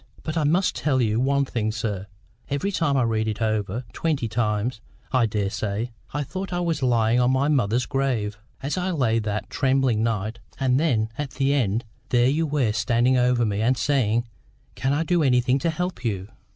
[0.23, 2.07] But I must tell you one thing, sir:
[2.49, 4.81] every time I read it over—twenty times,
[5.11, 9.91] I daresay—I thought I was lying on my mother's grave, as I lay that terrible
[9.95, 14.27] night; and then at the end there you were standing over me and saying,
[14.73, 16.29] 'Can I do anything to help you?